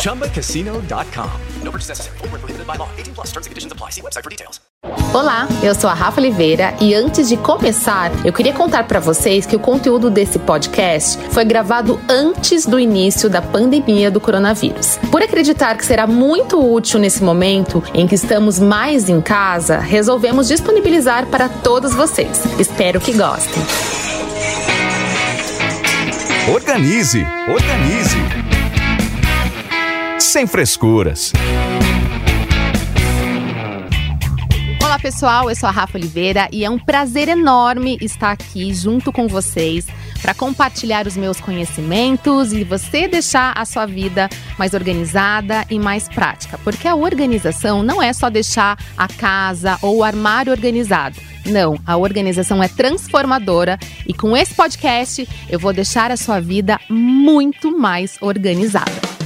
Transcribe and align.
ChumbaCasino.com. 0.00 1.30
No 1.62 1.70
purchase 1.70 1.90
necessary. 1.90 2.16
Full 2.18 2.28
prohibited 2.30 2.66
by 2.66 2.76
law. 2.78 2.88
18 2.96 3.14
plus 3.14 3.28
terms 3.32 3.46
and 3.46 3.50
conditions 3.50 3.72
apply. 3.72 3.90
See 3.90 4.00
website 4.00 4.24
for 4.24 4.30
details. 4.30 4.60
Olá, 5.12 5.46
eu 5.62 5.74
sou 5.74 5.90
a 5.90 5.94
Rafa 5.94 6.20
Oliveira 6.20 6.74
e 6.80 6.94
antes 6.94 7.28
de 7.28 7.36
começar, 7.36 8.10
eu 8.24 8.32
queria 8.32 8.54
contar 8.54 8.84
para 8.84 8.98
vocês 8.98 9.44
que 9.44 9.54
o 9.54 9.58
conteúdo 9.58 10.08
desse 10.08 10.38
podcast 10.38 11.18
foi 11.30 11.44
gravado 11.44 12.00
antes 12.08 12.64
do 12.64 12.80
início 12.80 13.28
da 13.28 13.42
pandemia 13.42 14.10
do 14.10 14.20
coronavírus. 14.20 14.96
Por 15.10 15.22
acreditar 15.22 15.76
que 15.76 15.84
será 15.84 16.06
muito 16.06 16.58
útil 16.58 16.98
nesse 16.98 17.22
momento 17.22 17.82
em 17.92 18.06
que 18.06 18.14
estamos 18.14 18.58
mais 18.58 19.08
em 19.08 19.20
casa, 19.20 19.78
resolvemos 19.78 20.48
disponibilizar 20.48 21.26
para 21.26 21.48
todos 21.48 21.92
vocês. 21.92 22.42
Espero 22.58 23.00
que 23.00 23.12
gostem. 23.12 23.62
Organize, 26.54 27.26
organize. 27.48 28.49
Sem 30.30 30.46
frescuras. 30.46 31.32
Olá 34.80 34.96
pessoal, 34.96 35.50
eu 35.50 35.56
sou 35.56 35.68
a 35.68 35.72
Rafa 35.72 35.98
Oliveira 35.98 36.48
e 36.52 36.64
é 36.64 36.70
um 36.70 36.78
prazer 36.78 37.28
enorme 37.28 37.98
estar 38.00 38.30
aqui 38.30 38.72
junto 38.72 39.10
com 39.10 39.26
vocês 39.26 39.88
para 40.22 40.32
compartilhar 40.32 41.04
os 41.08 41.16
meus 41.16 41.40
conhecimentos 41.40 42.52
e 42.52 42.62
você 42.62 43.08
deixar 43.08 43.58
a 43.58 43.64
sua 43.64 43.86
vida 43.86 44.28
mais 44.56 44.72
organizada 44.72 45.66
e 45.68 45.80
mais 45.80 46.08
prática. 46.08 46.56
Porque 46.62 46.86
a 46.86 46.94
organização 46.94 47.82
não 47.82 48.00
é 48.00 48.12
só 48.12 48.30
deixar 48.30 48.78
a 48.96 49.08
casa 49.08 49.78
ou 49.82 49.96
o 49.96 50.04
armário 50.04 50.52
organizado. 50.52 51.20
Não, 51.44 51.76
a 51.84 51.96
organização 51.96 52.62
é 52.62 52.68
transformadora 52.68 53.80
e 54.06 54.14
com 54.14 54.36
esse 54.36 54.54
podcast 54.54 55.28
eu 55.48 55.58
vou 55.58 55.72
deixar 55.72 56.12
a 56.12 56.16
sua 56.16 56.38
vida 56.38 56.78
muito 56.88 57.76
mais 57.76 58.16
organizada. 58.20 59.19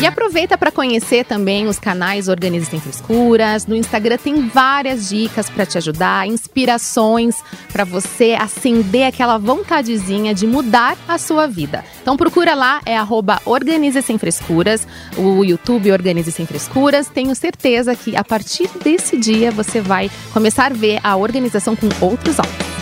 E 0.00 0.06
aproveita 0.06 0.56
para 0.56 0.72
conhecer 0.72 1.26
também 1.26 1.66
os 1.66 1.78
canais 1.78 2.26
Organize 2.26 2.64
Sem 2.64 2.80
Frescuras. 2.80 3.66
No 3.66 3.76
Instagram 3.76 4.16
tem 4.16 4.48
várias 4.48 5.10
dicas 5.10 5.50
para 5.50 5.66
te 5.66 5.76
ajudar, 5.76 6.26
inspirações 6.26 7.36
para 7.70 7.84
você 7.84 8.32
acender 8.32 9.06
aquela 9.06 9.36
vontadezinha 9.36 10.34
de 10.34 10.46
mudar 10.46 10.96
a 11.06 11.18
sua 11.18 11.46
vida. 11.46 11.84
Então 12.00 12.16
procura 12.16 12.54
lá, 12.54 12.80
é 12.86 12.96
arroba 12.96 13.42
Organize 13.44 14.00
Sem 14.00 14.16
Frescuras, 14.16 14.88
o 15.18 15.44
YouTube 15.44 15.92
Organize 15.92 16.32
Sem 16.32 16.46
Frescuras. 16.46 17.08
Tenho 17.08 17.34
certeza 17.34 17.94
que 17.94 18.16
a 18.16 18.24
partir 18.24 18.70
desse 18.82 19.18
dia 19.18 19.50
você 19.50 19.82
vai 19.82 20.10
começar 20.32 20.72
a 20.72 20.74
ver 20.74 20.98
a 21.04 21.14
organização 21.14 21.76
com 21.76 21.88
outros 22.00 22.38
olhos. 22.38 22.80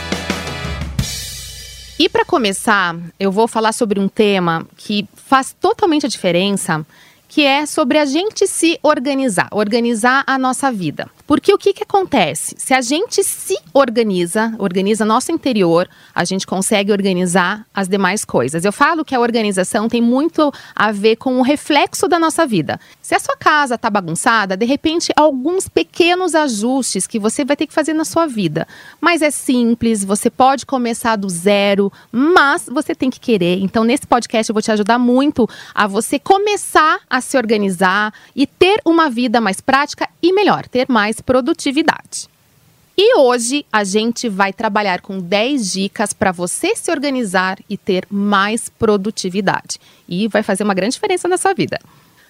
E 1.98 2.08
para 2.08 2.24
começar, 2.24 2.94
eu 3.18 3.32
vou 3.32 3.48
falar 3.48 3.72
sobre 3.72 3.98
um 3.98 4.06
tema 4.06 4.64
que 4.76 5.04
faz 5.16 5.52
totalmente 5.60 6.06
a 6.06 6.08
diferença 6.08 6.86
que 7.28 7.44
é 7.44 7.66
sobre 7.66 7.98
a 7.98 8.06
gente 8.06 8.46
se 8.46 8.78
organizar, 8.82 9.48
organizar 9.52 10.24
a 10.26 10.38
nossa 10.38 10.72
vida. 10.72 11.08
Porque 11.26 11.52
o 11.52 11.58
que, 11.58 11.74
que 11.74 11.82
acontece? 11.82 12.54
Se 12.56 12.72
a 12.72 12.80
gente 12.80 13.22
se 13.22 13.58
organiza, 13.74 14.54
organiza 14.58 15.04
nosso 15.04 15.30
interior, 15.30 15.86
a 16.14 16.24
gente 16.24 16.46
consegue 16.46 16.90
organizar 16.90 17.66
as 17.74 17.86
demais 17.86 18.24
coisas. 18.24 18.64
Eu 18.64 18.72
falo 18.72 19.04
que 19.04 19.14
a 19.14 19.20
organização 19.20 19.90
tem 19.90 20.00
muito 20.00 20.50
a 20.74 20.90
ver 20.90 21.16
com 21.16 21.38
o 21.38 21.42
reflexo 21.42 22.08
da 22.08 22.18
nossa 22.18 22.46
vida. 22.46 22.80
Se 23.02 23.14
a 23.14 23.20
sua 23.20 23.36
casa 23.36 23.74
está 23.74 23.90
bagunçada, 23.90 24.56
de 24.56 24.64
repente, 24.64 25.12
alguns 25.14 25.68
pequenos 25.68 26.34
ajustes 26.34 27.06
que 27.06 27.18
você 27.18 27.44
vai 27.44 27.56
ter 27.56 27.66
que 27.66 27.74
fazer 27.74 27.92
na 27.92 28.06
sua 28.06 28.26
vida. 28.26 28.66
Mas 28.98 29.20
é 29.20 29.30
simples, 29.30 30.02
você 30.02 30.30
pode 30.30 30.64
começar 30.64 31.16
do 31.16 31.28
zero, 31.28 31.92
mas 32.10 32.66
você 32.72 32.94
tem 32.94 33.10
que 33.10 33.20
querer. 33.20 33.58
Então, 33.60 33.84
nesse 33.84 34.06
podcast, 34.06 34.48
eu 34.48 34.54
vou 34.54 34.62
te 34.62 34.72
ajudar 34.72 34.98
muito 34.98 35.46
a 35.74 35.86
você 35.86 36.18
começar 36.18 37.00
a 37.10 37.17
se 37.20 37.36
organizar 37.36 38.12
e 38.34 38.46
ter 38.46 38.80
uma 38.84 39.08
vida 39.08 39.40
mais 39.40 39.60
prática 39.60 40.08
e 40.22 40.32
melhor, 40.32 40.66
ter 40.68 40.86
mais 40.88 41.20
produtividade. 41.20 42.28
E 43.00 43.16
hoje 43.16 43.64
a 43.72 43.84
gente 43.84 44.28
vai 44.28 44.52
trabalhar 44.52 45.00
com 45.00 45.20
10 45.20 45.72
dicas 45.72 46.12
para 46.12 46.32
você 46.32 46.74
se 46.74 46.90
organizar 46.90 47.58
e 47.70 47.76
ter 47.76 48.04
mais 48.10 48.68
produtividade. 48.68 49.78
E 50.08 50.26
vai 50.26 50.42
fazer 50.42 50.64
uma 50.64 50.74
grande 50.74 50.94
diferença 50.94 51.28
na 51.28 51.36
sua 51.36 51.54
vida. 51.54 51.78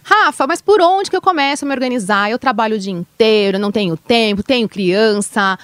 Rafa, 0.02 0.46
mas 0.46 0.60
por 0.60 0.80
onde 0.82 1.08
que 1.08 1.16
eu 1.16 1.22
começo 1.22 1.64
a 1.64 1.68
me 1.68 1.72
organizar? 1.72 2.30
Eu 2.30 2.38
trabalho 2.38 2.76
o 2.76 2.78
dia 2.78 2.92
inteiro, 2.92 3.58
não 3.58 3.72
tenho 3.72 3.96
tempo, 3.96 4.42
tenho 4.42 4.68
criança. 4.68 5.58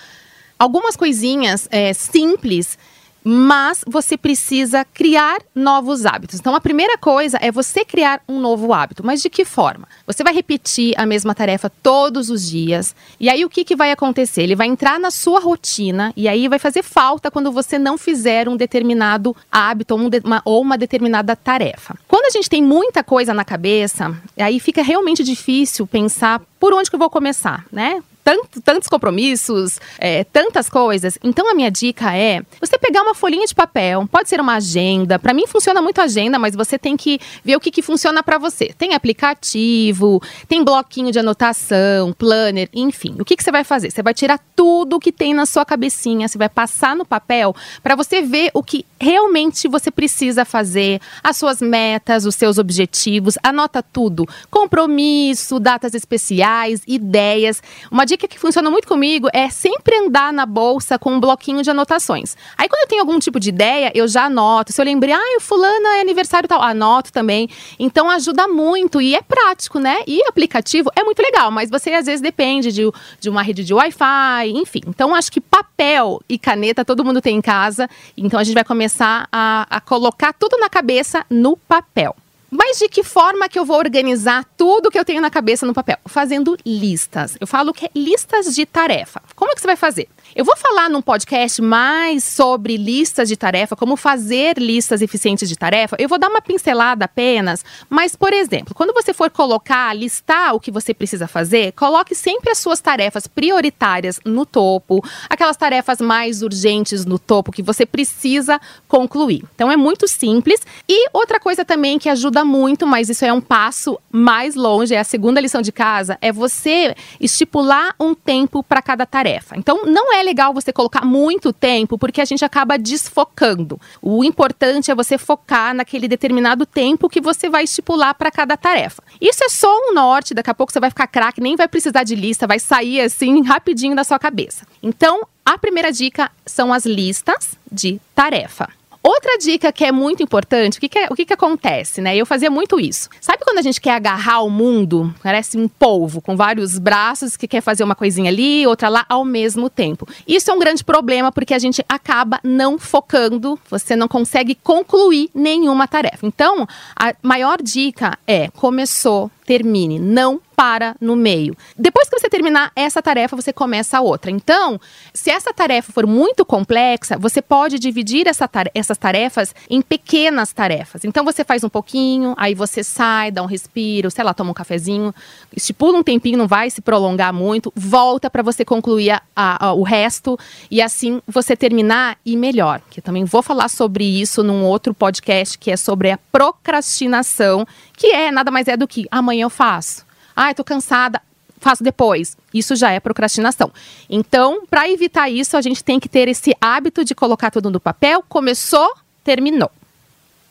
Algumas 0.59 0.97
coisinhas 0.97 1.69
é, 1.71 1.93
simples 1.93 2.79
mas 3.25 3.83
você 3.87 4.19
precisa 4.19 4.85
criar 4.85 5.39
novos 5.55 6.05
hábitos. 6.05 6.39
Então, 6.39 6.55
a 6.55 6.61
primeira 6.61 6.99
coisa 6.99 7.39
é 7.41 7.51
você 7.51 7.83
criar 7.83 8.21
um 8.29 8.39
novo 8.39 8.73
hábito. 8.75 9.05
Mas 9.05 9.23
de 9.23 9.31
que 9.31 9.47
forma? 9.47 9.89
Você 10.07 10.23
vai 10.23 10.35
repetir 10.35 10.93
a 10.99 11.07
mesma 11.07 11.35
tarefa 11.35 11.73
todos 11.83 12.29
os 12.29 12.47
dias. 12.47 12.95
E 13.19 13.31
aí, 13.31 13.43
o 13.43 13.49
que, 13.49 13.65
que 13.65 13.75
vai 13.75 13.91
acontecer? 13.91 14.43
Ele 14.43 14.55
vai 14.55 14.67
entrar 14.67 15.01
na 15.01 15.11
sua 15.11 15.41
rotina 15.41 16.13
e 16.15 16.29
aí 16.29 16.47
vai 16.49 16.59
fazer 16.59 16.83
falta 16.83 17.31
quando 17.31 17.51
você 17.51 17.79
não 17.79 17.97
fizer 17.97 18.47
um 18.47 18.57
determinado 18.57 19.35
hábito 19.51 19.95
ou 19.95 20.01
uma, 20.01 20.43
ou 20.45 20.61
uma 20.61 20.77
determinada 20.77 21.35
tarefa. 21.35 21.97
Quando 22.07 22.27
a 22.27 22.31
gente 22.31 22.51
tem 22.51 22.63
muita 22.63 23.03
coisa 23.03 23.33
na 23.33 23.45
cabeça, 23.45 24.15
aí 24.37 24.61
fica 24.61 24.83
realmente 24.83 25.25
difícil 25.25 25.87
pensar 25.87 26.43
por 26.61 26.75
onde 26.75 26.91
que 26.91 26.97
eu 26.97 27.01
vou 27.01 27.11
começar, 27.11 27.65
né? 27.73 28.03
Tanto, 28.25 28.61
tantos 28.63 28.89
compromissos, 28.89 29.79
é, 29.99 30.25
tantas 30.25 30.71
coisas. 30.71 31.19
Então 31.23 31.49
a 31.51 31.55
minha 31.55 31.71
dica 31.71 32.17
é 32.17 32.43
você 32.59 32.79
pegar 32.79 33.03
uma 33.03 33.15
folhinha 33.15 33.47
de 33.47 33.55
papel, 33.55 34.09
pode 34.11 34.31
ser 34.31 34.41
uma 34.41 34.55
agenda. 34.55 35.19
Para 35.19 35.35
mim 35.35 35.47
funciona 35.47 35.83
muito 35.83 36.01
agenda, 36.01 36.39
mas 36.39 36.57
você 36.57 36.79
tem 36.79 36.97
que 36.97 37.21
ver 37.45 37.55
o 37.55 37.61
que, 37.61 37.71
que 37.71 37.83
funciona 37.83 38.23
para 38.23 38.39
você. 38.39 38.75
Tem 38.77 38.95
aplicativo, 38.95 40.23
tem 40.49 40.65
bloquinho 40.65 41.13
de 41.13 41.19
anotação, 41.19 42.13
planner, 42.15 42.71
enfim. 42.73 43.15
O 43.21 43.25
que, 43.25 43.37
que 43.37 43.45
você 43.45 43.53
vai 43.53 43.63
fazer? 43.63 43.91
Você 43.91 44.03
vai 44.03 44.15
tirar 44.15 44.41
tudo 44.57 44.99
que 44.99 45.13
tem 45.13 45.35
na 45.35 45.45
sua 45.45 45.65
cabecinha, 45.65 46.27
você 46.27 46.39
vai 46.39 46.49
passar 46.49 46.97
no 46.97 47.05
papel 47.05 47.55
para 47.83 47.95
você 47.95 48.23
ver 48.23 48.51
o 48.55 48.63
que 48.63 48.87
realmente 48.99 49.69
você 49.69 49.91
precisa 49.91 50.47
fazer, 50.47 51.01
as 51.23 51.37
suas 51.37 51.61
metas, 51.61 52.25
os 52.25 52.35
seus 52.35 52.57
objetivos. 52.57 53.37
Anota 53.43 53.83
tudo: 53.83 54.27
compromisso, 54.51 55.61
datas 55.61 55.93
especiais, 55.93 56.83
ideias. 56.87 57.63
Uma 57.91 58.07
dica 58.07 58.14
que 58.17 58.39
funciona 58.39 58.71
muito 58.71 58.89
comigo 58.89 59.29
é 59.33 59.49
sempre 59.51 59.97
andar 59.97 60.33
na 60.33 60.47
bolsa 60.47 60.99
com 60.99 61.13
um 61.13 61.21
bloquinho 61.21 61.63
de 61.63 61.71
anotações. 61.71 62.37
Aí 62.57 62.69
quando 62.69 62.83
eu 62.83 62.89
tenho 62.89 63.01
algum 63.03 63.19
tipo 63.19 63.39
de 63.39 63.49
ideia, 63.49 63.91
eu 63.95 64.07
já 64.09 64.25
anoto. 64.25 64.73
Se 64.73 64.81
eu 64.81 64.85
lembrei, 64.85 65.13
ah, 65.13 65.37
o 65.37 65.41
fulano 65.41 65.87
é 65.89 66.01
aniversário 66.01 66.49
tal, 66.49 66.63
anoto 66.63 67.13
também. 67.13 67.49
Então 67.79 68.11
ajuda 68.11 68.49
muito 68.49 69.01
e 69.01 69.15
é 69.15 69.23
prático, 69.23 69.79
né? 69.79 70.03
E 70.07 70.23
aplicativo 70.27 70.91
é 70.97 71.03
muito 71.03 71.21
legal, 71.21 71.51
mas 71.51 71.71
você 71.71 71.93
às 71.93 72.07
vezes 72.07 72.21
depende 72.21 72.73
de, 72.73 72.83
de 73.21 73.29
uma 73.29 73.43
rede 73.43 73.65
de 73.65 73.75
Wi-Fi, 73.75 74.51
enfim. 74.55 74.81
Então 74.87 75.15
acho 75.15 75.31
que 75.31 75.41
papel 75.41 76.21
e 76.29 76.39
caneta 76.39 76.85
todo 76.85 77.05
mundo 77.05 77.21
tem 77.21 77.37
em 77.37 77.43
casa. 77.43 77.89
Então 78.17 78.39
a 78.39 78.45
gente 78.45 78.55
vai 78.55 78.65
começar 78.65 79.29
a, 79.31 79.67
a 79.69 79.81
colocar 79.81 80.33
tudo 80.33 80.59
na 80.59 80.69
cabeça 80.69 81.25
no 81.31 81.57
papel. 81.57 82.15
Mas 82.51 82.79
de 82.79 82.89
que 82.89 83.03
forma 83.03 83.49
que 83.49 83.59
eu 83.59 83.65
vou 83.65 83.79
organizar 83.79 84.45
tudo 84.57 84.91
que 84.91 84.99
eu 84.99 85.05
tenho 85.05 85.21
na 85.21 85.31
cabeça 85.31 85.67
no 85.67 85.75
papel? 85.75 85.99
Fazendo 86.07 86.57
listas. 86.65 87.37
Eu 87.41 87.47
falo 87.47 87.73
que 87.73 87.87
é 87.87 87.91
listas 87.95 88.55
de 88.55 88.65
tarefa. 88.65 89.23
Como 89.35 89.51
é 89.51 89.55
que 89.55 89.61
você 89.61 89.67
vai 89.67 89.77
fazer? 89.77 90.09
Eu 90.37 90.45
vou 90.45 90.57
falar 90.57 90.91
num 90.91 91.01
podcast 91.01 91.63
mais 91.63 92.25
sobre 92.25 92.77
listas 92.77 93.29
de 93.29 93.37
tarefa, 93.37 93.77
como 93.77 93.97
fazer 93.97 94.59
listas 94.59 95.01
eficientes 95.01 95.49
de 95.49 95.57
tarefa. 95.57 95.95
Eu 95.97 96.09
vou 96.09 96.19
dar 96.19 96.29
uma 96.29 96.43
pincelada 96.43 97.05
apenas, 97.05 97.65
mas, 97.89 98.17
por 98.17 98.33
exemplo, 98.33 98.75
quando 98.75 98.93
você 98.93 99.15
for 99.15 99.31
colocar, 99.31 99.95
listar 99.95 100.53
o 100.53 100.59
que 100.59 100.73
você 100.73 100.93
precisa 100.93 101.29
fazer, 101.29 101.71
coloque 101.75 102.17
sempre 102.17 102.51
as 102.51 102.59
suas 102.59 102.81
tarefas 102.81 103.29
prioritárias 103.29 104.19
no 104.25 104.45
topo, 104.45 105.05
aquelas 105.31 105.57
tarefas 105.57 106.01
mais 106.01 106.43
urgentes 106.43 107.05
no 107.05 107.17
topo 107.17 107.53
que 107.53 107.63
você 107.63 107.87
precisa 107.87 108.61
concluir. 108.89 109.45
Então 109.55 109.71
é 109.71 109.77
muito 109.77 110.09
simples. 110.09 110.61
E 110.89 111.09
outra 111.13 111.39
coisa 111.39 111.65
também 111.65 111.97
que 111.97 112.09
ajuda 112.09 112.45
muito, 112.45 112.89
mas 112.89 113.09
isso 113.09 113.25
é 113.25 113.33
um 113.33 113.41
passo 113.41 114.01
mais 114.11 114.57
longe, 114.57 114.97
é 114.97 114.99
a 114.99 115.05
segunda 115.05 115.41
lição 115.41 115.63
de 115.63 115.71
casa, 115.71 116.19
é 116.21 116.33
você 116.33 116.93
estipular 117.21 117.95
um 118.01 118.17
tempo 118.17 118.65
para 118.65 118.83
cada 118.83 119.07
tarefa. 119.07 119.57
Então, 119.57 119.85
não 119.87 120.13
é 120.13 120.24
legal 120.25 120.53
você 120.53 120.73
colocar 120.73 121.05
muito 121.05 121.53
tempo, 121.53 121.99
porque 121.99 122.21
a 122.21 122.25
gente 122.25 122.45
acaba 122.45 122.79
desfocando. 122.79 123.81
O 124.01 124.25
importante 124.25 124.91
é 124.91 124.95
você 124.95 125.19
focar 125.19 125.75
naquele 125.75 126.09
determinado 126.09 126.67
tempo 126.67 127.09
que 127.09 127.21
você 127.21 127.49
vai 127.49 127.65
estipular 127.65 128.15
para 128.15 128.31
cada 128.31 128.57
tarefa. 128.57 129.03
Isso 129.21 129.45
é 129.45 129.49
só 129.49 129.69
um 129.69 129.95
norte, 129.95 130.35
daqui 130.35 130.51
a 130.51 130.55
pouco 130.55 130.73
você 130.73 130.81
vai 130.81 130.91
ficar 130.91 131.07
craque, 131.07 131.41
nem 131.41 131.57
vai 131.57 131.69
precisar 131.69 132.03
de 132.05 132.15
lista, 132.15 132.47
vai 132.47 132.59
sair 132.59 133.01
assim 133.01 133.43
rapidinho 133.43 133.95
da 133.95 134.05
sua 134.05 134.19
cabeça. 134.19 134.67
Então, 134.83 135.27
a 135.45 135.59
primeira 135.59 135.93
dica 135.93 136.31
são 136.47 136.73
as 136.73 136.87
listas 136.87 137.59
de 137.71 138.01
tarefa. 138.15 138.69
Outra 139.07 139.37
dica 139.37 139.71
que 139.71 139.85
é 139.85 139.93
muito 139.93 140.23
importante, 140.23 140.79
o 140.79 140.81
que, 140.81 140.89
que, 140.89 140.99
é, 140.99 141.09
o 141.11 141.15
que, 141.15 141.27
que 141.27 141.35
acontece, 141.35 142.01
né? 142.01 142.17
Eu 142.17 142.25
fazia 142.25 142.51
muito 142.51 142.81
isso. 142.81 143.11
Sabe 143.21 143.45
quando 143.45 143.59
a 143.59 143.63
gente 143.63 143.79
quer 143.79 143.91
agarrar 143.91 144.41
o 144.41 144.49
mundo? 144.49 145.15
Parece 145.23 145.59
um 145.59 145.69
polvo 145.69 146.23
com 146.23 146.35
vários 146.35 146.79
braços 146.79 147.37
que 147.37 147.47
quer 147.47 147.61
fazer 147.61 147.85
uma 147.85 147.95
coisinha 147.95 148.31
ali, 148.31 148.67
outra 148.67 148.89
lá 148.89 149.05
ao 149.07 149.23
mesmo 149.23 149.69
tempo. 149.69 150.09
Isso 150.27 150.51
é 150.51 150.55
um 150.55 150.59
grande 150.59 150.83
problema 150.83 151.31
porque 151.31 151.53
a 151.53 151.59
gente 151.59 151.85
acaba 151.87 152.41
não 152.43 152.79
focando, 152.79 153.61
você 153.69 153.95
não 153.95 154.09
consegue 154.09 154.55
concluir 154.55 155.29
nenhuma 155.35 155.87
tarefa. 155.87 156.27
Então, 156.27 156.67
a 156.99 157.15
maior 157.23 157.61
dica 157.61 158.19
é: 158.27 158.49
começou, 158.53 159.31
termine, 159.45 159.99
não 159.99 160.41
para 160.55 160.97
no 161.01 161.17
meio. 161.17 161.57
Depois 161.77 162.09
que 162.09 162.19
você 162.19 162.29
terminar 162.29 162.73
essa 162.75 163.03
tarefa, 163.03 163.37
você 163.37 163.53
começa 163.53 163.99
a 163.99 164.01
outra. 164.01 164.31
Então, 164.31 164.81
se 165.13 165.31
essa 165.31 165.53
tarefa 165.53 165.93
for 165.93 166.07
muito 166.07 166.45
complexa, 166.45 167.19
você 167.19 167.43
pode 167.43 167.79
dividir 167.79 168.27
essa 168.27 168.49
essas 168.75 168.97
tarefas 168.97 169.55
em 169.69 169.83
pequenas 169.83 170.53
tarefas. 170.53 171.05
Então, 171.05 171.25
você 171.25 171.45
faz 171.45 171.65
um 171.65 171.69
pouquinho, 171.69 172.35
aí 172.37 172.55
você 172.55 172.85
sai, 172.85 173.31
dá 173.31 173.43
um 173.43 173.47
respiro, 173.47 174.11
sei 174.11 174.23
lá, 174.23 174.33
toma 174.33 174.53
um 174.53 174.55
cafezinho, 174.55 175.15
estipula 175.55 175.99
um 175.99 176.03
tempinho, 176.03 176.39
não 176.39 176.47
vai 176.47 176.71
se 176.71 176.81
prolongar 176.81 177.33
muito, 177.33 177.73
volta 177.75 178.31
para 178.31 178.43
você 178.43 178.65
concluir 178.65 179.11
a, 179.11 179.67
a, 179.67 179.73
o 179.73 179.83
resto 179.83 180.39
e 180.71 180.81
assim 180.81 181.21
você 181.27 181.57
terminar 181.57 182.17
e 182.25 182.37
melhor. 182.37 182.81
Que 182.91 183.01
eu 183.01 183.05
também 183.05 183.25
vou 183.25 183.43
falar 183.43 183.69
sobre 183.69 184.05
isso 184.05 184.43
num 184.43 184.65
outro 184.65 184.95
podcast 184.95 185.59
que 185.59 185.71
é 185.71 185.77
sobre 185.77 186.11
a 186.11 186.19
procrastinação, 186.31 187.67
que 187.97 188.09
é 188.09 188.31
nada 188.31 188.51
mais 188.51 188.69
é 188.69 188.77
do 188.77 188.87
que 188.87 189.07
amanhã 189.11 189.34
eu 189.41 189.51
faço. 189.51 190.05
Ah, 190.35 190.51
eu 190.51 190.55
tô 190.55 190.65
cansada, 190.65 191.21
faço 191.59 191.83
depois. 191.83 192.37
Isso 192.53 192.77
já 192.77 192.91
é 192.91 193.01
procrastinação. 193.01 193.73
Então, 194.09 194.67
para 194.67 194.89
evitar 194.89 195.29
isso, 195.31 195.57
a 195.57 195.63
gente 195.63 195.83
tem 195.83 195.99
que 195.99 196.09
ter 196.09 196.29
esse 196.29 196.55
hábito 196.61 197.05
de 197.05 197.15
colocar 197.15 197.51
tudo 197.51 197.71
no 197.71 197.81
papel. 197.81 198.25
Começou, 198.29 198.95
terminou. 199.23 199.71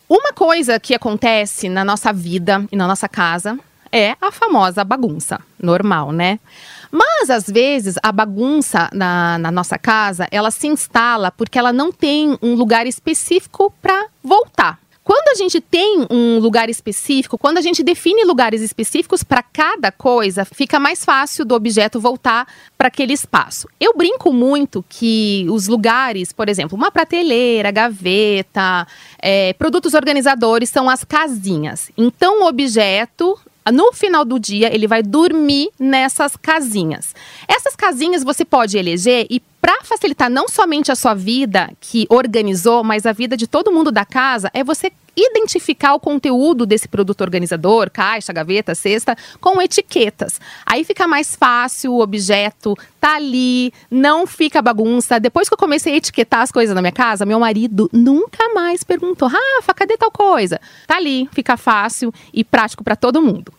Uma 0.09 0.33
coisa 0.33 0.79
que 0.79 0.93
acontece 0.93 1.69
na 1.69 1.83
nossa 1.83 2.11
vida 2.11 2.65
e 2.71 2.75
na 2.75 2.87
nossa 2.87 3.07
casa 3.07 3.57
é 3.91 4.15
a 4.19 4.31
famosa 4.31 4.83
bagunça. 4.83 5.39
Normal, 5.61 6.11
né? 6.11 6.39
Mas, 6.91 7.29
às 7.29 7.45
vezes, 7.47 7.95
a 8.03 8.11
bagunça 8.11 8.89
na, 8.93 9.37
na 9.37 9.51
nossa 9.51 9.77
casa, 9.77 10.27
ela 10.31 10.51
se 10.51 10.67
instala 10.67 11.31
porque 11.31 11.57
ela 11.57 11.71
não 11.71 11.91
tem 11.91 12.37
um 12.41 12.55
lugar 12.55 12.85
específico 12.85 13.73
para 13.81 14.07
voltar. 14.23 14.79
Quando 15.03 15.27
a 15.29 15.35
gente 15.35 15.59
tem 15.59 16.07
um 16.09 16.39
lugar 16.39 16.69
específico, 16.69 17.37
quando 17.37 17.57
a 17.57 17.61
gente 17.61 17.83
define 17.83 18.23
lugares 18.23 18.61
específicos 18.61 19.21
para 19.21 19.43
cada 19.43 19.91
coisa, 19.91 20.45
fica 20.45 20.79
mais 20.79 21.03
fácil 21.03 21.43
do 21.43 21.53
objeto 21.53 21.99
voltar 21.99 22.47
para 22.77 22.87
aquele 22.87 23.11
espaço. 23.11 23.67
Eu 23.79 23.93
brinco 23.95 24.31
muito 24.31 24.83
que 24.87 25.45
os 25.49 25.67
lugares, 25.67 26.31
por 26.31 26.47
exemplo, 26.47 26.77
uma 26.77 26.89
prateleira, 26.89 27.69
gaveta, 27.69 28.87
é, 29.19 29.51
produtos 29.53 29.93
organizadores 29.93 30.69
são 30.69 30.89
as 30.89 31.03
casinhas. 31.03 31.91
Então, 31.97 32.43
o 32.43 32.47
objeto 32.47 33.37
no 33.71 33.93
final 33.93 34.25
do 34.25 34.39
dia, 34.39 34.73
ele 34.73 34.87
vai 34.87 35.01
dormir 35.01 35.69
nessas 35.79 36.35
casinhas. 36.35 37.15
Essas 37.47 37.75
casinhas 37.75 38.23
você 38.23 38.43
pode 38.43 38.77
eleger 38.77 39.25
e 39.29 39.41
para 39.63 39.81
facilitar 39.81 40.29
não 40.29 40.49
somente 40.49 40.91
a 40.91 40.95
sua 40.95 41.13
vida 41.13 41.71
que 41.79 42.05
organizou, 42.09 42.83
mas 42.83 43.05
a 43.05 43.13
vida 43.13 43.37
de 43.37 43.47
todo 43.47 43.71
mundo 43.71 43.93
da 43.93 44.03
casa, 44.03 44.51
é 44.53 44.61
você 44.61 44.91
identificar 45.15 45.93
o 45.93 46.01
conteúdo 46.01 46.65
desse 46.65 46.85
produto 46.85 47.21
organizador, 47.21 47.89
caixa, 47.89 48.33
gaveta, 48.33 48.75
cesta, 48.75 49.15
com 49.39 49.61
etiquetas. 49.61 50.37
Aí 50.65 50.83
fica 50.83 51.07
mais 51.07 51.33
fácil, 51.33 51.93
o 51.93 52.01
objeto 52.01 52.75
tá 52.99 53.15
ali, 53.15 53.71
não 53.89 54.27
fica 54.27 54.61
bagunça. 54.61 55.17
Depois 55.17 55.47
que 55.47 55.53
eu 55.53 55.57
comecei 55.57 55.93
a 55.93 55.97
etiquetar 55.97 56.41
as 56.41 56.51
coisas 56.51 56.75
na 56.75 56.81
minha 56.81 56.91
casa, 56.91 57.25
meu 57.25 57.39
marido 57.39 57.89
nunca 57.93 58.53
mais 58.53 58.83
perguntou: 58.83 59.29
Rafa, 59.29 59.73
cadê 59.73 59.95
tal 59.95 60.11
coisa? 60.11 60.59
Tá 60.85 60.97
ali, 60.97 61.29
fica 61.31 61.55
fácil 61.55 62.13
e 62.33 62.43
prático 62.43 62.83
para 62.83 62.97
todo 62.97 63.21
mundo. 63.21 63.53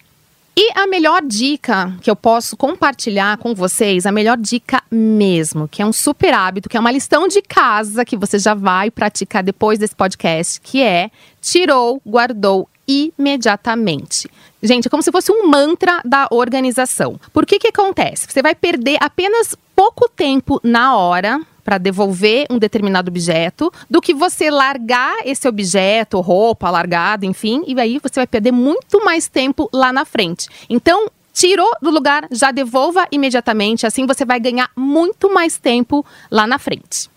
E 0.56 0.70
a 0.78 0.86
melhor 0.86 1.20
dica 1.20 1.92
que 2.00 2.08
eu 2.08 2.14
posso 2.14 2.56
compartilhar 2.56 3.38
com 3.38 3.54
vocês, 3.54 4.06
a 4.06 4.12
melhor 4.12 4.36
dica 4.36 4.80
mesmo, 4.88 5.66
que 5.66 5.82
é 5.82 5.86
um 5.86 5.92
super 5.92 6.32
hábito, 6.32 6.68
que 6.68 6.76
é 6.76 6.80
uma 6.80 6.92
lição 6.92 7.26
de 7.26 7.42
casa 7.42 8.04
que 8.04 8.16
você 8.16 8.38
já 8.38 8.54
vai 8.54 8.88
praticar 8.88 9.42
depois 9.42 9.80
desse 9.80 9.96
podcast, 9.96 10.60
que 10.60 10.80
é 10.80 11.10
tirou, 11.40 12.00
guardou 12.06 12.68
imediatamente. 12.86 14.30
Gente, 14.62 14.86
é 14.86 14.90
como 14.90 15.02
se 15.02 15.10
fosse 15.10 15.32
um 15.32 15.48
mantra 15.48 16.00
da 16.04 16.28
organização. 16.30 17.18
Por 17.32 17.44
que 17.44 17.58
que 17.58 17.68
acontece? 17.68 18.26
Você 18.28 18.40
vai 18.40 18.54
perder 18.54 18.98
apenas 19.00 19.56
pouco 19.74 20.08
tempo 20.08 20.60
na 20.62 20.96
hora 20.96 21.40
para 21.64 21.78
devolver 21.78 22.46
um 22.50 22.58
determinado 22.58 23.08
objeto 23.08 23.72
do 23.88 24.00
que 24.00 24.12
você 24.12 24.50
largar 24.50 25.16
esse 25.24 25.48
objeto, 25.48 26.20
roupa 26.20 26.70
largada, 26.70 27.24
enfim, 27.24 27.62
e 27.66 27.80
aí 27.80 27.98
você 27.98 28.20
vai 28.20 28.26
perder 28.26 28.52
muito 28.52 29.02
mais 29.04 29.26
tempo 29.28 29.68
lá 29.72 29.92
na 29.92 30.04
frente. 30.04 30.48
Então, 30.68 31.08
tirou 31.32 31.70
do 31.80 31.90
lugar, 31.90 32.28
já 32.30 32.50
devolva 32.50 33.08
imediatamente, 33.10 33.86
assim 33.86 34.06
você 34.06 34.24
vai 34.24 34.38
ganhar 34.38 34.70
muito 34.76 35.32
mais 35.32 35.58
tempo 35.58 36.04
lá 36.30 36.46
na 36.46 36.58
frente. 36.58 37.13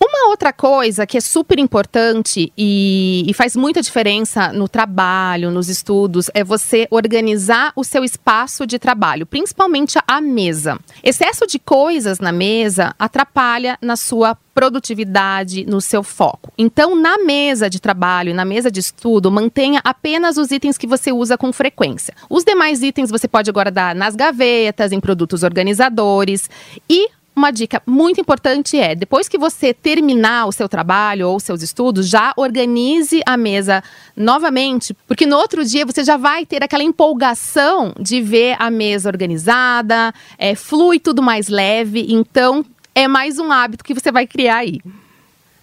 Uma 0.00 0.28
outra 0.30 0.52
coisa 0.52 1.06
que 1.06 1.16
é 1.16 1.20
super 1.20 1.58
importante 1.58 2.52
e, 2.56 3.24
e, 3.26 3.34
faz 3.34 3.56
muita 3.56 3.82
diferença 3.82 4.52
no 4.52 4.68
trabalho, 4.68 5.50
nos 5.50 5.68
estudos, 5.68 6.30
é 6.34 6.44
você 6.44 6.86
organizar 6.90 7.72
o 7.74 7.82
seu 7.82 8.04
espaço 8.04 8.64
de 8.64 8.78
trabalho, 8.78 9.26
principalmente 9.26 9.98
a 10.06 10.20
mesa. 10.20 10.78
Excesso 11.02 11.46
de 11.46 11.58
coisas 11.58 12.20
na 12.20 12.30
mesa 12.30 12.94
atrapalha 12.98 13.76
na 13.82 13.96
sua 13.96 14.36
produtividade, 14.54 15.64
no 15.66 15.80
seu 15.80 16.02
foco. 16.02 16.52
Então, 16.58 16.96
na 16.96 17.18
mesa 17.18 17.70
de 17.70 17.80
trabalho, 17.80 18.34
na 18.34 18.44
mesa 18.44 18.70
de 18.70 18.80
estudo, 18.80 19.30
mantenha 19.30 19.80
apenas 19.84 20.36
os 20.36 20.50
itens 20.50 20.76
que 20.76 20.86
você 20.86 21.12
usa 21.12 21.38
com 21.38 21.52
frequência. 21.52 22.12
Os 22.28 22.44
demais 22.44 22.82
itens 22.82 23.10
você 23.10 23.28
pode 23.28 23.52
guardar 23.52 23.94
nas 23.94 24.16
gavetas, 24.16 24.90
em 24.90 24.98
produtos 24.98 25.44
organizadores 25.44 26.50
e 26.90 27.08
uma 27.38 27.50
dica 27.50 27.82
muito 27.86 28.20
importante 28.20 28.78
é, 28.78 28.94
depois 28.94 29.28
que 29.28 29.38
você 29.38 29.72
terminar 29.72 30.46
o 30.46 30.52
seu 30.52 30.68
trabalho 30.68 31.28
ou 31.28 31.40
seus 31.40 31.62
estudos, 31.62 32.08
já 32.08 32.34
organize 32.36 33.22
a 33.24 33.36
mesa 33.36 33.82
novamente, 34.16 34.92
porque 35.06 35.24
no 35.24 35.36
outro 35.36 35.64
dia 35.64 35.86
você 35.86 36.04
já 36.04 36.16
vai 36.16 36.44
ter 36.44 36.62
aquela 36.62 36.82
empolgação 36.82 37.94
de 37.98 38.20
ver 38.20 38.56
a 38.58 38.70
mesa 38.70 39.08
organizada, 39.08 40.12
é, 40.36 40.54
flui 40.54 40.98
tudo 40.98 41.22
mais 41.22 41.48
leve, 41.48 42.06
então 42.10 42.64
é 42.94 43.06
mais 43.06 43.38
um 43.38 43.50
hábito 43.50 43.84
que 43.84 43.94
você 43.94 44.10
vai 44.10 44.26
criar 44.26 44.58
aí. 44.58 44.80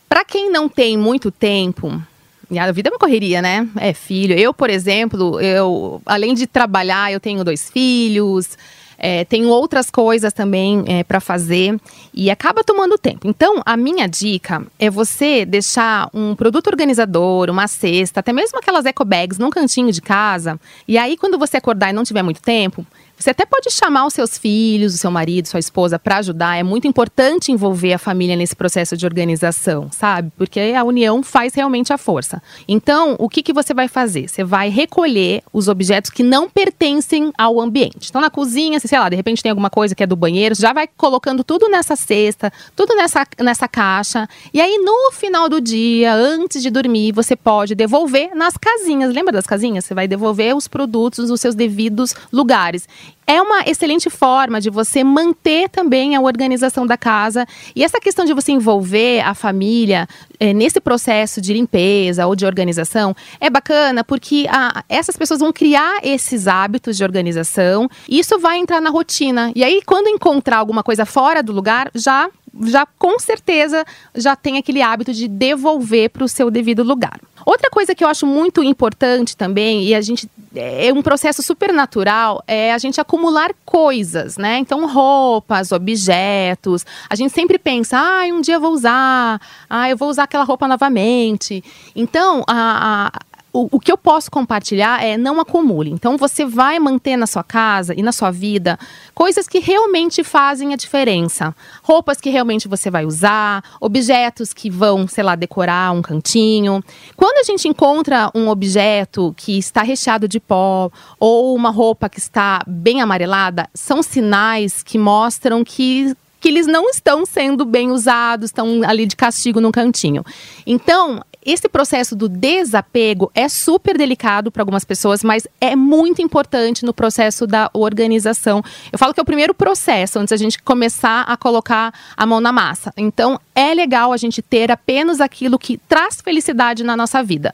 Para 0.07 0.23
quem 0.23 0.49
não 0.49 0.69
tem 0.69 0.97
muito 0.97 1.29
tempo, 1.29 2.01
e 2.49 2.59
a 2.59 2.71
vida 2.71 2.89
é 2.89 2.91
uma 2.91 2.99
correria, 2.99 3.41
né? 3.41 3.67
É 3.75 3.93
filho. 3.93 4.37
Eu, 4.37 4.53
por 4.53 4.69
exemplo, 4.69 5.39
eu 5.41 6.01
além 6.05 6.33
de 6.33 6.45
trabalhar, 6.45 7.11
eu 7.11 7.19
tenho 7.19 7.43
dois 7.43 7.69
filhos. 7.69 8.57
É, 8.97 9.25
tenho 9.25 9.49
outras 9.49 9.89
coisas 9.89 10.33
também 10.33 10.83
é, 10.87 11.03
para 11.03 11.19
fazer 11.19 11.79
e 12.13 12.29
acaba 12.29 12.63
tomando 12.63 12.97
tempo. 12.97 13.27
Então, 13.27 13.61
a 13.65 13.75
minha 13.75 14.07
dica 14.07 14.65
é 14.79 14.89
você 14.89 15.45
deixar 15.45 16.09
um 16.13 16.35
produto 16.35 16.67
organizador, 16.67 17.49
uma 17.49 17.67
cesta, 17.67 18.19
até 18.19 18.31
mesmo 18.31 18.57
aquelas 18.59 18.85
eco 18.85 19.05
bags 19.05 19.37
num 19.37 19.49
cantinho 19.49 19.91
de 19.91 20.01
casa. 20.01 20.59
E 20.87 20.97
aí, 20.97 21.17
quando 21.17 21.37
você 21.37 21.57
acordar 21.57 21.89
e 21.89 21.93
não 21.93 22.03
tiver 22.03 22.23
muito 22.23 22.41
tempo, 22.41 22.85
você 23.17 23.29
até 23.29 23.45
pode 23.45 23.71
chamar 23.71 24.05
os 24.05 24.13
seus 24.13 24.37
filhos, 24.37 24.93
o 24.93 24.97
seu 24.97 25.09
marido, 25.09 25.47
sua 25.47 25.59
esposa 25.59 25.97
para 25.97 26.17
ajudar. 26.17 26.57
É 26.57 26.63
muito 26.63 26.87
importante 26.87 27.51
envolver 27.51 27.93
a 27.93 27.97
família 27.97 28.35
nesse 28.35 28.55
processo 28.55 28.97
de 28.97 29.05
organização, 29.05 29.89
sabe? 29.91 30.31
Porque 30.37 30.59
a 30.59 30.83
união 30.83 31.23
faz 31.23 31.53
realmente 31.53 31.93
a 31.93 31.97
força. 31.97 32.41
Então, 32.67 33.15
o 33.17 33.29
que, 33.29 33.41
que 33.41 33.53
você 33.53 33.73
vai 33.73 33.87
fazer? 33.87 34.27
Você 34.27 34.43
vai 34.43 34.69
recolher 34.69 35.41
os 35.53 35.67
objetos 35.67 36.11
que 36.11 36.23
não 36.23 36.49
pertencem 36.49 37.31
ao 37.37 37.61
ambiente. 37.61 38.09
Então, 38.09 38.21
na 38.21 38.29
cozinha, 38.29 38.79
sei 38.79 38.99
lá, 38.99 39.07
de 39.09 39.15
repente 39.15 39.41
tem 39.41 39.49
alguma 39.49 39.69
coisa 39.69 39.95
que 39.95 40.03
é 40.03 40.07
do 40.07 40.15
banheiro, 40.15 40.53
já 40.53 40.73
vai 40.73 40.87
colocando 40.87 41.43
tudo 41.43 41.69
nessa 41.69 41.95
cesta, 41.95 42.51
tudo 42.75 42.95
nessa, 42.95 43.25
nessa 43.41 43.67
caixa. 43.67 44.27
E 44.53 44.59
aí, 44.59 44.77
no 44.77 45.11
final 45.11 45.47
do 45.47 45.61
dia, 45.61 46.13
antes 46.13 46.61
de 46.61 46.69
dormir, 46.69 47.13
você 47.13 47.35
pode 47.35 47.75
devolver 47.75 48.35
nas 48.35 48.57
casinhas. 48.57 49.13
Lembra 49.13 49.31
das 49.31 49.45
casinhas? 49.45 49.85
Você 49.85 49.93
vai 49.93 50.07
devolver 50.07 50.55
os 50.55 50.67
produtos 50.67 51.29
nos 51.29 51.39
seus 51.39 51.55
devidos 51.55 52.13
lugares. 52.31 52.87
É 53.27 53.41
uma 53.41 53.63
excelente 53.65 54.09
forma 54.09 54.61
de 54.61 54.69
você 54.69 55.03
manter 55.03 55.67
também 55.69 56.15
a 56.15 56.21
organização 56.21 56.85
da 56.85 56.97
casa. 56.97 57.45
E 57.75 57.83
essa 57.83 57.99
questão 57.99 58.23
de 58.23 58.33
você 58.33 58.51
envolver 58.51 59.21
a 59.21 59.33
família 59.33 60.07
é, 60.39 60.53
nesse 60.53 60.79
processo 60.79 61.41
de 61.41 61.53
limpeza 61.53 62.27
ou 62.27 62.35
de 62.35 62.45
organização 62.45 63.15
é 63.39 63.49
bacana 63.49 64.03
porque 64.03 64.45
a, 64.49 64.83
essas 64.87 65.17
pessoas 65.17 65.39
vão 65.39 65.51
criar 65.51 65.99
esses 66.03 66.47
hábitos 66.47 66.97
de 66.97 67.03
organização 67.03 67.89
e 68.07 68.19
isso 68.19 68.37
vai 68.37 68.59
entrar 68.59 68.79
na 68.79 68.89
rotina. 68.89 69.51
E 69.55 69.63
aí, 69.63 69.81
quando 69.85 70.07
encontrar 70.07 70.57
alguma 70.57 70.83
coisa 70.83 71.05
fora 71.05 71.41
do 71.41 71.51
lugar, 71.51 71.89
já 71.95 72.29
já 72.63 72.85
com 72.97 73.19
certeza 73.19 73.83
já 74.15 74.33
tem 74.33 74.57
aquele 74.57 74.81
hábito 74.81 75.13
de 75.13 75.27
devolver 75.27 76.09
para 76.09 76.23
o 76.23 76.27
seu 76.27 76.49
devido 76.49 76.83
lugar. 76.83 77.19
Outra 77.45 77.69
coisa 77.69 77.93
que 77.93 78.03
eu 78.03 78.07
acho 78.07 78.25
muito 78.25 78.63
importante 78.63 79.35
também, 79.35 79.83
e 79.83 79.93
a 79.93 80.01
gente 80.01 80.27
é 80.55 80.93
um 80.93 81.01
processo 81.01 81.41
super 81.41 81.73
natural, 81.73 82.43
é 82.47 82.73
a 82.73 82.77
gente 82.77 82.99
acumular 82.99 83.51
coisas, 83.65 84.37
né? 84.37 84.57
Então, 84.57 84.87
roupas, 84.87 85.71
objetos. 85.71 86.85
A 87.09 87.15
gente 87.15 87.33
sempre 87.33 87.57
pensa, 87.57 87.97
ah, 87.97 88.23
um 88.33 88.41
dia 88.41 88.55
eu 88.55 88.61
vou 88.61 88.71
usar, 88.71 89.39
ah, 89.69 89.89
eu 89.89 89.97
vou 89.97 90.09
usar 90.09 90.23
aquela 90.23 90.43
roupa 90.43 90.67
novamente. 90.67 91.63
Então, 91.95 92.43
a, 92.47 93.11
a 93.13 93.34
o, 93.55 93.69
o, 93.71 93.79
que 93.79 93.89
eu 93.89 93.97
posso 93.97 94.29
compartilhar 94.29 95.01
é 95.01 95.15
não 95.17 95.39
acumule. 95.39 95.89
Então 95.89 96.17
você 96.17 96.45
vai 96.45 96.77
manter 96.77 97.15
na 97.15 97.25
sua 97.25 97.43
casa 97.43 97.93
e 97.95 98.03
na 98.03 98.11
sua 98.11 98.29
vida 98.29 98.77
coisas 99.13 99.47
que 99.47 99.59
realmente 99.59 100.25
fazem 100.25 100.73
a 100.73 100.75
diferença. 100.75 101.55
Roupas 101.81 102.19
que 102.19 102.29
realmente 102.29 102.67
você 102.67 102.91
vai 102.91 103.05
usar, 103.05 103.63
objetos 103.79 104.51
que 104.51 104.69
vão, 104.69 105.07
sei 105.07 105.23
lá, 105.23 105.35
decorar 105.35 105.93
um 105.93 106.01
cantinho. 106.01 106.83
Quando 107.15 107.37
a 107.37 107.43
gente 107.43 107.65
encontra 107.65 108.29
um 108.35 108.49
objeto 108.49 109.33
que 109.37 109.57
está 109.57 109.83
recheado 109.83 110.27
de 110.27 110.39
pó 110.39 110.91
ou 111.17 111.55
uma 111.55 111.69
roupa 111.69 112.09
que 112.09 112.19
está 112.19 112.61
bem 112.67 113.01
amarelada, 113.01 113.69
são 113.73 114.03
sinais 114.03 114.83
que 114.83 114.97
mostram 114.97 115.63
que 115.63 116.13
que 116.45 116.49
eles 116.49 116.67
não 116.67 116.87
estão 116.91 117.25
sendo 117.25 117.65
bem 117.65 117.89
usados, 117.89 118.49
estão 118.49 118.81
ali 118.85 119.07
de 119.07 119.15
castigo 119.15 119.59
no 119.59 119.71
cantinho. 119.71 120.23
Então, 120.63 121.23
esse 121.45 121.69
processo 121.69 122.15
do 122.15 122.27
desapego 122.27 123.31
é 123.35 123.47
super 123.47 123.95
delicado 123.95 124.51
para 124.51 124.63
algumas 124.63 124.83
pessoas, 124.83 125.23
mas 125.23 125.47
é 125.61 125.75
muito 125.75 126.21
importante 126.21 126.83
no 126.83 126.93
processo 126.93 127.45
da 127.45 127.69
organização. 127.71 128.63
Eu 128.91 128.97
falo 128.97 129.13
que 129.13 129.19
é 129.19 129.23
o 129.23 129.25
primeiro 129.25 129.53
processo 129.53 130.17
antes 130.17 130.31
a 130.31 130.37
gente 130.37 130.61
começar 130.63 131.21
a 131.21 131.37
colocar 131.37 131.93
a 132.17 132.25
mão 132.25 132.41
na 132.41 132.51
massa. 132.51 132.91
Então, 132.97 133.39
é 133.53 133.75
legal 133.75 134.11
a 134.11 134.17
gente 134.17 134.41
ter 134.41 134.71
apenas 134.71 135.21
aquilo 135.21 135.59
que 135.59 135.77
traz 135.77 136.19
felicidade 136.19 136.83
na 136.83 136.97
nossa 136.97 137.21
vida. 137.21 137.53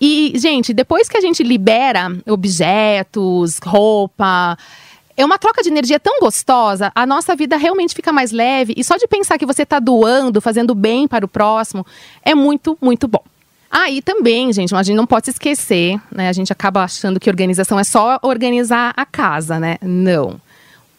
E, 0.00 0.32
gente, 0.36 0.72
depois 0.72 1.08
que 1.08 1.16
a 1.16 1.20
gente 1.20 1.42
libera 1.42 2.16
objetos, 2.28 3.58
roupa, 3.64 4.56
é 5.16 5.24
uma 5.24 5.38
troca 5.38 5.62
de 5.62 5.68
energia 5.68 6.00
tão 6.00 6.20
gostosa, 6.20 6.90
a 6.94 7.04
nossa 7.04 7.36
vida 7.36 7.56
realmente 7.56 7.94
fica 7.94 8.12
mais 8.12 8.32
leve 8.32 8.72
e 8.76 8.82
só 8.82 8.96
de 8.96 9.06
pensar 9.06 9.38
que 9.38 9.46
você 9.46 9.62
está 9.62 9.78
doando, 9.78 10.40
fazendo 10.40 10.74
bem 10.74 11.06
para 11.06 11.24
o 11.24 11.28
próximo, 11.28 11.86
é 12.22 12.34
muito, 12.34 12.78
muito 12.80 13.06
bom. 13.06 13.22
Aí 13.74 14.00
ah, 14.00 14.02
também, 14.04 14.52
gente, 14.52 14.74
a 14.74 14.82
gente 14.82 14.96
não 14.96 15.06
pode 15.06 15.24
se 15.24 15.30
esquecer, 15.30 15.98
né? 16.14 16.28
A 16.28 16.32
gente 16.34 16.52
acaba 16.52 16.84
achando 16.84 17.18
que 17.18 17.30
organização 17.30 17.80
é 17.80 17.84
só 17.84 18.18
organizar 18.22 18.92
a 18.94 19.06
casa, 19.06 19.58
né? 19.58 19.78
Não. 19.80 20.38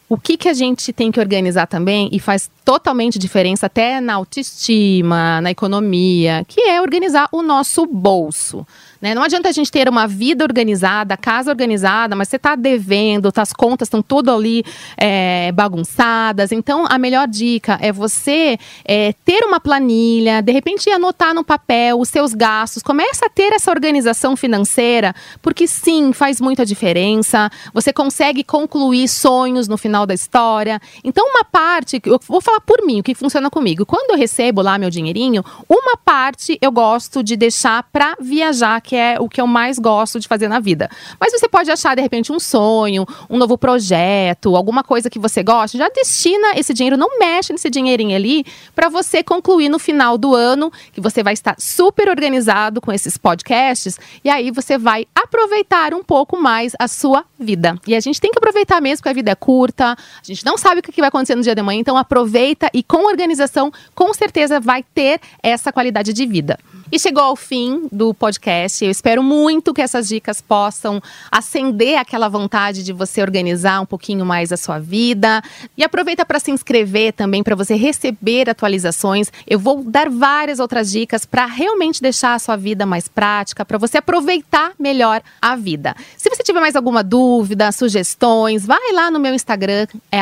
O 0.09 0.17
que, 0.17 0.35
que 0.35 0.49
a 0.49 0.53
gente 0.53 0.91
tem 0.91 1.11
que 1.11 1.19
organizar 1.19 1.67
também 1.67 2.09
e 2.11 2.19
faz 2.19 2.49
totalmente 2.65 3.19
diferença 3.19 3.67
até 3.67 4.01
na 4.01 4.15
autoestima, 4.15 5.39
na 5.41 5.51
economia, 5.51 6.43
que 6.47 6.61
é 6.61 6.81
organizar 6.81 7.29
o 7.31 7.43
nosso 7.43 7.85
bolso. 7.85 8.65
Né? 9.03 9.13
Não 9.13 9.21
adianta 9.21 9.49
a 9.49 9.51
gente 9.51 9.69
ter 9.69 9.89
uma 9.89 10.07
vida 10.07 10.45
organizada, 10.45 11.17
casa 11.17 11.51
organizada, 11.51 12.15
mas 12.15 12.29
você 12.29 12.37
está 12.37 12.55
devendo, 12.55 13.29
as 13.35 13.51
contas 13.51 13.87
estão 13.87 14.01
tudo 14.01 14.31
ali 14.31 14.63
é, 14.95 15.51
bagunçadas. 15.51 16.53
Então, 16.53 16.85
a 16.89 16.97
melhor 16.97 17.27
dica 17.27 17.77
é 17.81 17.91
você 17.91 18.57
é, 18.85 19.11
ter 19.25 19.43
uma 19.43 19.59
planilha, 19.59 20.41
de 20.41 20.53
repente 20.53 20.89
anotar 20.89 21.33
no 21.33 21.43
papel 21.43 21.99
os 21.99 22.07
seus 22.07 22.33
gastos. 22.33 22.81
Começa 22.81 23.25
a 23.25 23.29
ter 23.29 23.51
essa 23.51 23.71
organização 23.71 24.37
financeira, 24.37 25.13
porque 25.41 25.67
sim, 25.67 26.13
faz 26.13 26.39
muita 26.39 26.65
diferença. 26.65 27.49
Você 27.73 27.91
consegue 27.91 28.41
concluir 28.41 29.09
sonhos 29.09 29.67
no 29.67 29.77
final 29.77 30.05
da 30.05 30.13
história. 30.13 30.79
Então, 31.03 31.27
uma 31.27 31.43
parte, 31.43 32.01
eu 32.05 32.17
vou 32.25 32.39
falar 32.39 32.61
por 32.61 32.81
mim, 32.85 33.01
o 33.01 33.03
que 33.03 33.13
funciona 33.13 33.49
comigo. 33.49 33.85
Quando 33.85 34.11
eu 34.11 34.17
recebo 34.17 34.61
lá 34.61 34.77
meu 34.77 34.89
dinheirinho, 34.89 35.43
uma 35.67 35.97
parte 35.97 36.57
eu 36.61 36.71
gosto 36.71 37.21
de 37.21 37.35
deixar 37.35 37.83
para 37.91 38.15
viajar, 38.17 38.79
que 38.79 38.92
que 38.93 38.97
é 38.97 39.17
o 39.19 39.27
que 39.27 39.41
eu 39.41 39.47
mais 39.47 39.79
gosto 39.79 40.19
de 40.19 40.27
fazer 40.27 40.47
na 40.47 40.59
vida. 40.59 40.87
Mas 41.19 41.31
você 41.33 41.49
pode 41.49 41.71
achar, 41.71 41.95
de 41.95 42.01
repente, 42.03 42.31
um 42.31 42.39
sonho, 42.39 43.07
um 43.27 43.39
novo 43.39 43.57
projeto, 43.57 44.55
alguma 44.55 44.83
coisa 44.83 45.09
que 45.09 45.17
você 45.17 45.41
gosta, 45.41 45.79
já 45.79 45.89
destina 45.89 46.53
esse 46.55 46.75
dinheiro, 46.75 46.95
não 46.95 47.17
mexe 47.17 47.51
nesse 47.51 47.71
dinheirinho 47.71 48.15
ali, 48.15 48.45
para 48.75 48.89
você 48.89 49.23
concluir 49.23 49.67
no 49.67 49.79
final 49.79 50.15
do 50.15 50.35
ano, 50.35 50.71
que 50.91 51.01
você 51.01 51.23
vai 51.23 51.33
estar 51.33 51.55
super 51.57 52.07
organizado 52.07 52.79
com 52.79 52.91
esses 52.91 53.17
podcasts, 53.17 53.97
e 54.23 54.29
aí 54.29 54.51
você 54.51 54.77
vai 54.77 55.07
aproveitar 55.15 55.95
um 55.95 56.03
pouco 56.03 56.39
mais 56.39 56.73
a 56.77 56.87
sua 56.87 57.25
vida. 57.39 57.75
E 57.87 57.95
a 57.95 57.99
gente 57.99 58.21
tem 58.21 58.29
que 58.29 58.37
aproveitar 58.37 58.79
mesmo, 58.79 58.97
porque 58.97 59.09
a 59.09 59.13
vida 59.13 59.31
é 59.31 59.35
curta, 59.35 59.93
a 59.93 59.97
gente 60.23 60.45
não 60.45 60.55
sabe 60.55 60.81
o 60.81 60.83
que 60.83 61.01
vai 61.01 61.07
acontecer 61.07 61.33
no 61.33 61.41
dia 61.41 61.55
de 61.55 61.63
manhã, 61.63 61.79
então 61.79 61.97
aproveita 61.97 62.69
e 62.71 62.83
com 62.83 63.07
organização, 63.07 63.71
com 63.95 64.13
certeza 64.13 64.59
vai 64.59 64.83
ter 64.83 65.19
essa 65.41 65.73
qualidade 65.73 66.13
de 66.13 66.27
vida. 66.27 66.59
E 66.93 66.99
chegou 66.99 67.23
ao 67.23 67.35
fim 67.35 67.87
do 67.91 68.13
podcast. 68.13 68.85
Eu 68.85 68.91
espero 68.91 69.23
muito 69.23 69.73
que 69.73 69.81
essas 69.81 70.07
dicas 70.07 70.39
possam 70.41 71.01
acender 71.31 71.97
aquela 71.97 72.29
vontade 72.29 72.83
de 72.83 72.93
você 72.93 73.19
organizar 73.19 73.81
um 73.81 73.85
pouquinho 73.87 74.23
mais 74.23 74.51
a 74.51 74.57
sua 74.57 74.77
vida. 74.77 75.41
E 75.75 75.83
aproveita 75.83 76.23
para 76.23 76.39
se 76.39 76.51
inscrever 76.51 77.11
também 77.13 77.41
para 77.41 77.55
você 77.55 77.73
receber 77.73 78.47
atualizações. 78.47 79.31
Eu 79.47 79.57
vou 79.57 79.83
dar 79.83 80.07
várias 80.07 80.59
outras 80.59 80.91
dicas 80.91 81.25
para 81.25 81.47
realmente 81.47 81.99
deixar 81.99 82.35
a 82.35 82.37
sua 82.37 82.55
vida 82.55 82.85
mais 82.85 83.07
prática, 83.07 83.65
para 83.65 83.79
você 83.79 83.97
aproveitar 83.97 84.73
melhor 84.77 85.23
a 85.41 85.55
vida. 85.55 85.95
Se 86.15 86.29
você 86.29 86.43
tiver 86.43 86.59
mais 86.59 86.75
alguma 86.75 87.03
dúvida, 87.03 87.71
sugestões, 87.71 88.67
vai 88.67 88.93
lá 88.93 89.09
no 89.09 89.19
meu 89.19 89.33
Instagram, 89.33 89.87
é 90.11 90.21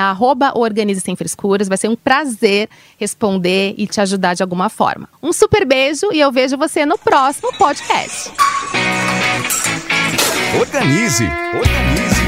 Organize 0.55 1.01
Sem 1.01 1.17
Frescuras. 1.17 1.67
Vai 1.67 1.77
ser 1.77 1.89
um 1.89 1.97
prazer 1.97 2.69
responder 2.97 3.75
e 3.77 3.85
te 3.87 3.99
ajudar 3.99 4.35
de 4.35 4.41
alguma 4.41 4.69
forma. 4.69 5.09
Um 5.21 5.33
super 5.33 5.65
beijo 5.65 6.07
e 6.13 6.21
eu 6.21 6.31
vejo 6.31 6.60
você 6.61 6.85
no 6.85 6.95
próximo 6.95 7.51
podcast. 7.53 8.31
Organize, 10.59 11.23
organize. 11.57 12.21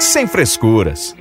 Sem 0.00 0.26
frescuras. 0.26 1.14